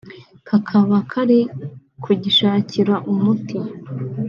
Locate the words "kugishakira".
2.03-2.95